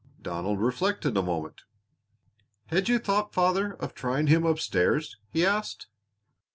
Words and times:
Donald 0.19 0.59
reflected 0.59 1.15
a 1.15 1.21
moment. 1.21 1.61
"Had 2.69 2.89
you 2.89 2.97
thought, 2.97 3.35
father, 3.35 3.75
of 3.75 3.93
trying 3.93 4.25
him 4.25 4.47
up 4.47 4.57
stairs?" 4.57 5.15
he 5.29 5.45
asked. 5.45 5.89